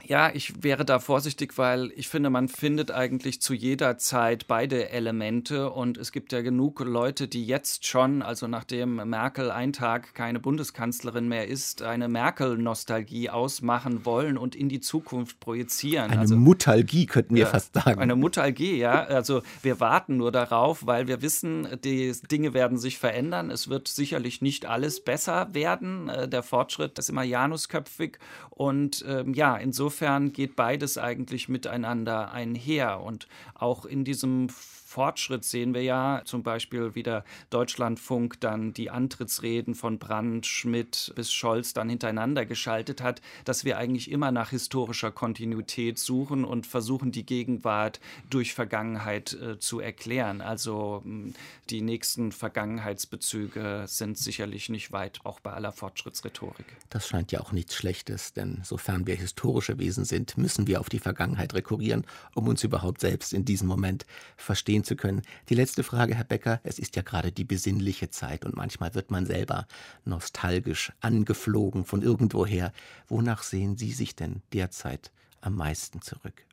[0.05, 4.89] Ja, ich wäre da vorsichtig, weil ich finde, man findet eigentlich zu jeder Zeit beide
[4.89, 10.13] Elemente und es gibt ja genug Leute, die jetzt schon, also nachdem Merkel ein Tag
[10.13, 16.11] keine Bundeskanzlerin mehr ist, eine Merkel-Nostalgie ausmachen wollen und in die Zukunft projizieren.
[16.11, 18.01] Eine also, Mutalgie könnten wir ja, fast sagen.
[18.01, 19.03] Eine Mutalgie, ja.
[19.03, 23.49] Also wir warten nur darauf, weil wir wissen, die Dinge werden sich verändern.
[23.49, 26.09] Es wird sicherlich nicht alles besser werden.
[26.09, 32.31] Äh, der Fortschritt ist immer janusköpfig und ähm, ja, insofern insofern geht beides eigentlich miteinander
[32.31, 33.01] einher.
[33.01, 34.47] Und auch in diesem
[34.93, 41.11] Fortschritt sehen wir ja zum Beispiel wie der Deutschlandfunk dann die Antrittsreden von Brandt, Schmidt
[41.15, 46.67] bis Scholz dann hintereinander geschaltet hat, dass wir eigentlich immer nach historischer Kontinuität suchen und
[46.67, 50.41] versuchen, die Gegenwart durch Vergangenheit äh, zu erklären.
[50.41, 51.33] Also mh,
[51.71, 56.67] die nächsten Vergangenheitsbezüge sind sicherlich nicht weit, auch bei aller Fortschrittsrhetorik.
[56.91, 60.89] Das scheint ja auch nichts Schlechtes, denn sofern wir historische Wesen sind, müssen wir auf
[60.89, 64.05] die Vergangenheit rekurrieren, um uns überhaupt selbst in diesem Moment
[64.37, 65.21] verstehen zu können.
[65.49, 66.59] Die letzte Frage, Herr Becker.
[66.63, 69.67] Es ist ja gerade die besinnliche Zeit und manchmal wird man selber
[70.05, 72.71] nostalgisch angeflogen von irgendwoher.
[73.07, 76.45] Wonach sehen Sie sich denn derzeit am meisten zurück?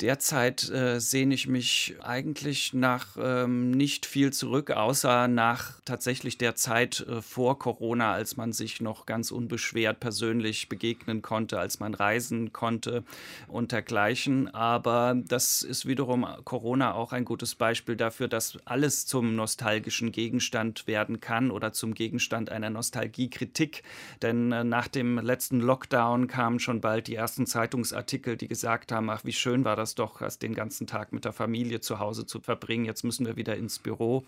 [0.00, 6.54] Derzeit äh, sehne ich mich eigentlich nach ähm, nicht viel zurück, außer nach tatsächlich der
[6.54, 11.92] Zeit äh, vor Corona, als man sich noch ganz unbeschwert persönlich begegnen konnte, als man
[11.92, 13.04] reisen konnte
[13.46, 14.48] und dergleichen.
[14.54, 20.86] Aber das ist wiederum Corona auch ein gutes Beispiel dafür, dass alles zum nostalgischen Gegenstand
[20.86, 23.82] werden kann oder zum Gegenstand einer Nostalgiekritik.
[24.22, 29.10] Denn äh, nach dem letzten Lockdown kamen schon bald die ersten Zeitungsartikel, die gesagt haben,
[29.10, 31.98] ach, wie schön war das das doch, als den ganzen Tag mit der Familie zu
[31.98, 32.84] Hause zu verbringen.
[32.84, 34.24] Jetzt müssen wir wieder ins Büro.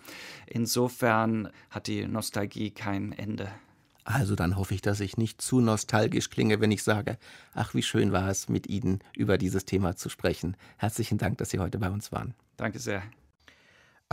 [0.47, 3.49] Insofern hat die Nostalgie kein Ende.
[4.05, 7.19] Also dann hoffe ich, dass ich nicht zu nostalgisch klinge, wenn ich sage,
[7.55, 10.57] ach, wie schön war es, mit Ihnen über dieses Thema zu sprechen.
[10.77, 12.35] Herzlichen Dank, dass Sie heute bei uns waren.
[12.57, 13.05] Danke sehr.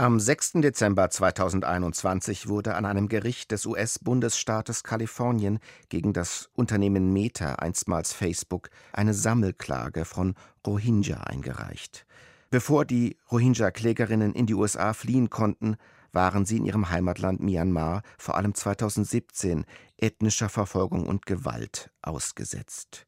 [0.00, 0.52] Am 6.
[0.62, 5.58] Dezember 2021 wurde an einem Gericht des US-Bundesstaates Kalifornien
[5.90, 10.36] gegen das Unternehmen Meta, einstmals Facebook, eine Sammelklage von
[10.66, 12.06] Rohingya eingereicht.
[12.48, 15.76] Bevor die Rohingya-Klägerinnen in die USA fliehen konnten,
[16.12, 19.66] waren sie in ihrem Heimatland Myanmar vor allem 2017
[19.98, 23.04] ethnischer Verfolgung und Gewalt ausgesetzt.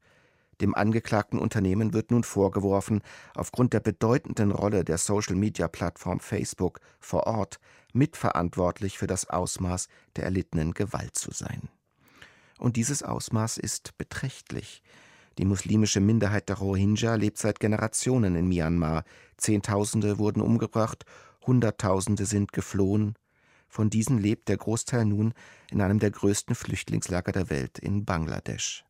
[0.63, 3.03] Dem angeklagten Unternehmen wird nun vorgeworfen,
[3.35, 7.59] aufgrund der bedeutenden Rolle der Social-Media-Plattform Facebook vor Ort
[7.93, 11.69] mitverantwortlich für das Ausmaß der erlittenen Gewalt zu sein.
[12.59, 14.85] Und dieses Ausmaß ist beträchtlich.
[15.37, 19.03] Die muslimische Minderheit der Rohingya lebt seit Generationen in Myanmar.
[19.39, 21.05] Zehntausende wurden umgebracht,
[21.45, 23.17] Hunderttausende sind geflohen.
[23.67, 25.35] Von diesen lebt der Großteil nun
[25.73, 28.85] in einem der größten Flüchtlingslager der Welt in Bangladesch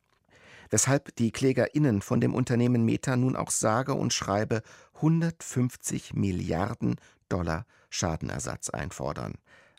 [0.73, 4.63] weshalb die KlägerInnen von dem Unternehmen Meta nun auch sage und schreibe
[4.95, 6.95] 150 Milliarden
[7.29, 9.35] Dollar Schadenersatz einfordern.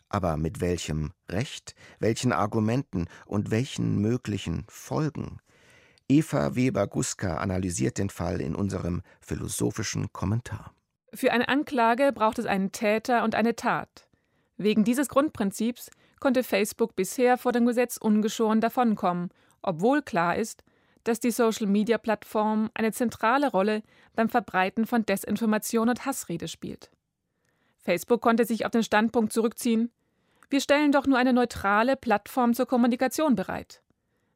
[0.07, 5.39] Aber mit welchem Recht, welchen Argumenten und welchen möglichen Folgen?
[6.07, 10.73] Eva Weber-Guska analysiert den Fall in unserem philosophischen Kommentar.
[11.13, 14.07] Für eine Anklage braucht es einen Täter und eine Tat.
[14.55, 19.27] Wegen dieses Grundprinzips konnte Facebook bisher vor dem Gesetz ungeschoren davonkommen,
[19.61, 20.63] obwohl klar ist,
[21.05, 23.83] dass die Social-Media-Plattform eine zentrale Rolle
[24.15, 26.91] beim Verbreiten von Desinformation und Hassrede spielt.
[27.79, 29.91] Facebook konnte sich auf den Standpunkt zurückziehen,
[30.49, 33.81] wir stellen doch nur eine neutrale Plattform zur Kommunikation bereit.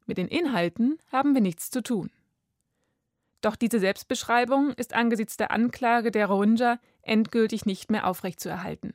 [0.06, 2.10] Mit den Inhalten haben wir nichts zu tun.
[3.40, 8.94] Doch diese Selbstbeschreibung ist angesichts der Anklage der Rohingya endgültig nicht mehr aufrechtzuerhalten.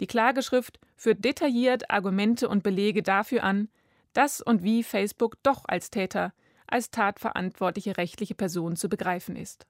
[0.00, 3.68] Die Klageschrift führt detailliert Argumente und Belege dafür an,
[4.14, 6.32] dass und wie Facebook doch als Täter
[6.72, 9.66] als tatverantwortliche rechtliche Person zu begreifen ist.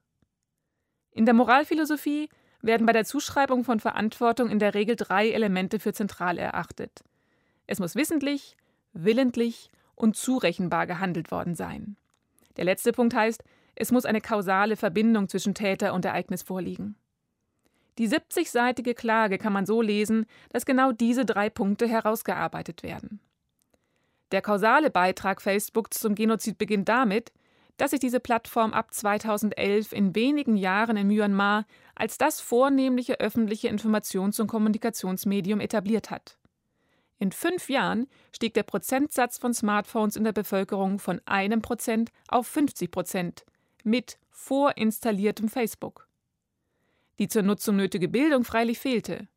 [1.10, 2.28] In der Moralphilosophie
[2.62, 7.02] werden bei der Zuschreibung von Verantwortung in der Regel drei Elemente für zentral erachtet.
[7.66, 8.56] Es muss wissentlich,
[8.92, 11.96] willentlich und zurechenbar gehandelt worden sein.
[12.56, 13.42] Der letzte Punkt heißt,
[13.74, 16.96] es muss eine kausale Verbindung zwischen Täter und Ereignis vorliegen.
[17.98, 23.20] Die 70-seitige Klage kann man so lesen, dass genau diese drei Punkte herausgearbeitet werden.
[24.33, 27.33] Der kausale Beitrag Facebooks zum Genozid beginnt damit,
[27.77, 33.68] dass sich diese Plattform ab 2011 in wenigen Jahren in Myanmar als das vornehmliche öffentliche
[33.68, 36.38] Informations- und Kommunikationsmedium etabliert hat.
[37.18, 42.47] In fünf Jahren stieg der Prozentsatz von Smartphones in der Bevölkerung von einem Prozent auf
[42.47, 43.45] 50 Prozent
[43.85, 46.09] mit vorinstalliertem Facebook.
[47.18, 49.29] Die zur Nutzung nötige Bildung freilich fehlte.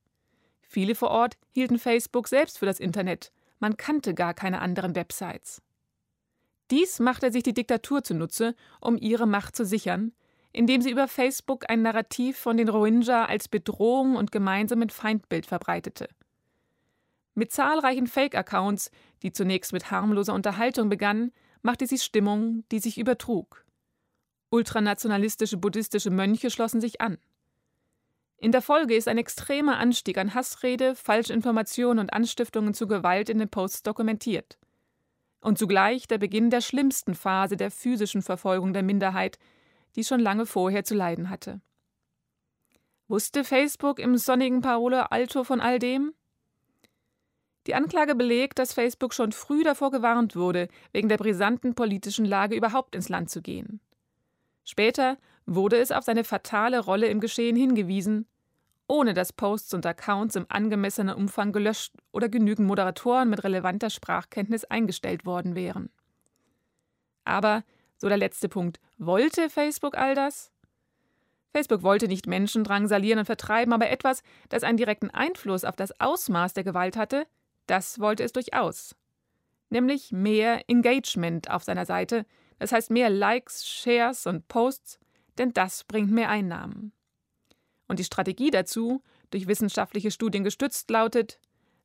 [0.62, 5.62] Viele vor Ort hielten Facebook selbst für das Internet man kannte gar keine anderen Websites.
[6.72, 10.14] Dies machte sich die Diktatur zunutze, um ihre Macht zu sichern,
[10.52, 16.08] indem sie über Facebook ein Narrativ von den Rohingya als Bedrohung und gemeinsamen Feindbild verbreitete.
[17.36, 18.90] Mit zahlreichen Fake-Accounts,
[19.22, 23.66] die zunächst mit harmloser Unterhaltung begannen, machte sie Stimmung, die sich übertrug.
[24.50, 27.18] Ultranationalistische buddhistische Mönche schlossen sich an.
[28.38, 33.40] In der Folge ist ein extremer Anstieg an Hassrede, Falschinformationen und Anstiftungen zu Gewalt in
[33.40, 34.58] den Posts dokumentiert.
[35.42, 39.38] Und zugleich der Beginn der schlimmsten Phase der physischen Verfolgung der Minderheit,
[39.96, 41.62] die schon lange vorher zu leiden hatte.
[43.08, 46.14] Wusste Facebook im sonnigen Paolo Alto von all dem?
[47.68, 52.56] Die Anklage belegt, dass Facebook schon früh davor gewarnt wurde, wegen der brisanten politischen Lage
[52.56, 53.80] überhaupt ins Land zu gehen.
[54.64, 58.28] Später wurde es auf seine fatale Rolle im Geschehen hingewiesen,
[58.88, 64.64] ohne dass Posts und Accounts im angemessenen Umfang gelöscht oder genügend Moderatoren mit relevanter Sprachkenntnis
[64.66, 65.90] eingestellt worden wären.
[67.24, 67.64] Aber,
[67.98, 70.52] so der letzte Punkt, wollte Facebook all das?
[71.52, 76.00] Facebook wollte nicht Menschen drangsalieren und vertreiben, aber etwas, das einen direkten Einfluss auf das
[76.00, 77.26] Ausmaß der Gewalt hatte,
[77.66, 78.96] das wollte es durchaus.
[79.70, 82.26] Nämlich mehr Engagement auf seiner Seite,
[82.60, 85.00] das heißt mehr Likes, Shares und Posts,
[85.38, 86.92] denn das bringt mehr Einnahmen.
[87.88, 91.40] Und die Strategie dazu, durch wissenschaftliche Studien gestützt, lautet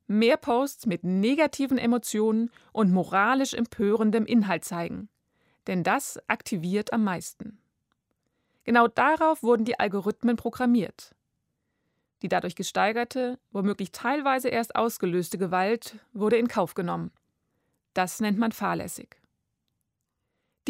[0.06, 5.08] mehr Posts mit negativen Emotionen und moralisch empörendem Inhalt zeigen.
[5.66, 7.58] Denn das aktiviert am meisten.
[8.64, 11.14] Genau darauf wurden die Algorithmen programmiert.
[12.22, 17.12] Die dadurch gesteigerte, womöglich teilweise erst ausgelöste Gewalt wurde in Kauf genommen.
[17.94, 19.19] Das nennt man fahrlässig.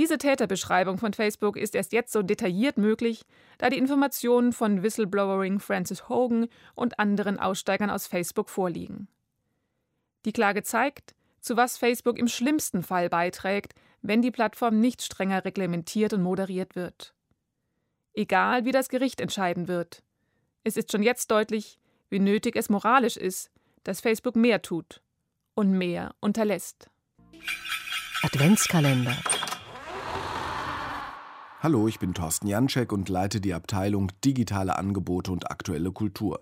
[0.00, 3.26] Diese Täterbeschreibung von Facebook ist erst jetzt so detailliert möglich,
[3.58, 9.08] da die Informationen von Whistleblowering Francis Hogan und anderen Aussteigern aus Facebook vorliegen.
[10.24, 15.44] Die Klage zeigt, zu was Facebook im schlimmsten Fall beiträgt, wenn die Plattform nicht strenger
[15.44, 17.12] reglementiert und moderiert wird.
[18.14, 20.02] Egal wie das Gericht entscheiden wird.
[20.64, 21.78] Es ist schon jetzt deutlich,
[22.08, 23.50] wie nötig es moralisch ist,
[23.84, 25.02] dass Facebook mehr tut
[25.52, 26.88] und mehr unterlässt.
[28.22, 29.18] Adventskalender
[31.62, 36.40] Hallo, ich bin Thorsten Janczek und leite die Abteilung Digitale Angebote und aktuelle Kultur.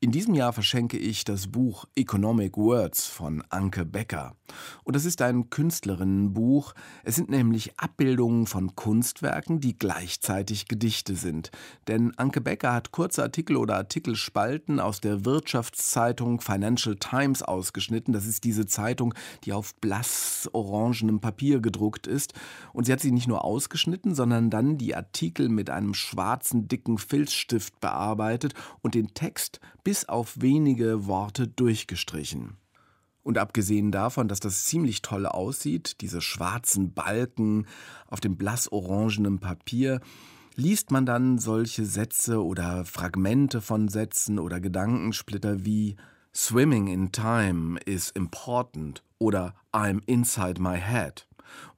[0.00, 4.34] In diesem Jahr verschenke ich das Buch Economic Words von Anke Becker.
[4.82, 6.74] Und das ist ein Künstlerinnenbuch.
[7.04, 11.50] Es sind nämlich Abbildungen von Kunstwerken, die gleichzeitig Gedichte sind.
[11.88, 18.12] Denn Anke Becker hat kurze Artikel oder Artikelspalten aus der Wirtschaftszeitung Financial Times ausgeschnitten.
[18.12, 19.14] Das ist diese Zeitung,
[19.44, 22.34] die auf blass orangenem Papier gedruckt ist.
[22.72, 26.98] Und sie hat sie nicht nur ausgeschnitten, sondern dann die Artikel mit einem schwarzen, dicken
[26.98, 32.56] Filzstift bearbeitet und den Text bis auf wenige Worte durchgestrichen.
[33.22, 37.66] Und abgesehen davon, dass das ziemlich toll aussieht, diese schwarzen Balken
[38.06, 40.00] auf dem blassorangenen Papier,
[40.56, 45.96] liest man dann solche Sätze oder Fragmente von Sätzen oder Gedankensplitter wie
[46.34, 51.26] Swimming in time is important oder I'm inside my head.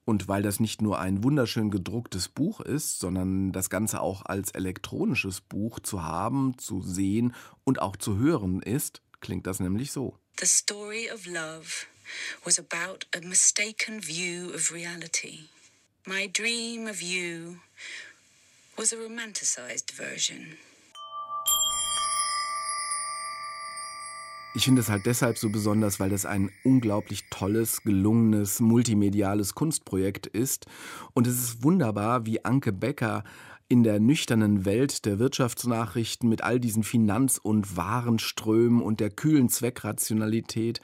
[0.07, 4.51] Und weil das nicht nur ein wunderschön gedrucktes Buch ist, sondern das Ganze auch als
[4.51, 7.35] elektronisches Buch zu haben, zu sehen
[7.65, 10.17] und auch zu hören ist, klingt das nämlich so.
[10.39, 11.87] The story of love
[12.45, 15.49] was about a mistaken view of reality.
[16.05, 17.57] My dream of you
[18.77, 20.57] was a romanticized version.
[24.57, 30.25] Ich finde es halt deshalb so besonders, weil das ein unglaublich tolles, gelungenes, multimediales Kunstprojekt
[30.25, 30.65] ist.
[31.13, 33.23] Und es ist wunderbar, wie Anke Becker
[33.69, 39.49] in der nüchternen Welt der Wirtschaftsnachrichten mit all diesen Finanz- und Warenströmen und der kühlen
[39.49, 40.81] Zweckrationalität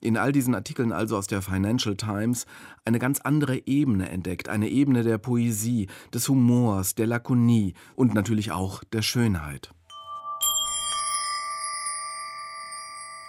[0.00, 2.46] in all diesen Artikeln also aus der Financial Times
[2.84, 8.52] eine ganz andere Ebene entdeckt, eine Ebene der Poesie, des Humors, der Lakonie und natürlich
[8.52, 9.72] auch der Schönheit.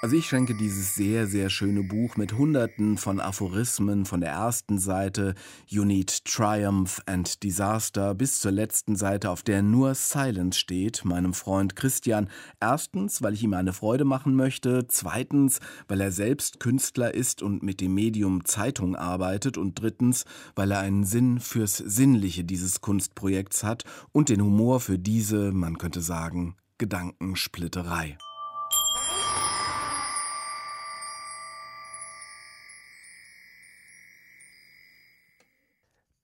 [0.03, 4.79] Also ich schenke dieses sehr, sehr schöne Buch mit hunderten von Aphorismen von der ersten
[4.79, 5.35] Seite
[5.67, 11.35] You Need Triumph and Disaster bis zur letzten Seite, auf der nur Silence steht, meinem
[11.35, 12.31] Freund Christian.
[12.59, 14.87] Erstens, weil ich ihm eine Freude machen möchte.
[14.87, 19.59] Zweitens, weil er selbst Künstler ist und mit dem Medium Zeitung arbeitet.
[19.59, 20.25] Und drittens,
[20.55, 23.83] weil er einen Sinn fürs Sinnliche dieses Kunstprojekts hat
[24.13, 28.17] und den Humor für diese, man könnte sagen, Gedankensplitterei.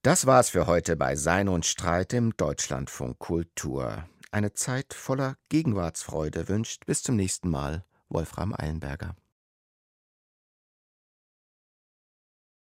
[0.02, 4.08] Das war's für heute bei Sein und Streit im Deutschlandfunk Kultur.
[4.30, 9.16] Eine Zeit voller Gegenwartsfreude wünscht bis zum nächsten Mal Wolfram Eilenberger.